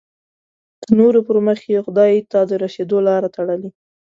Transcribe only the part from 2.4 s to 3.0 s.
د رسېدو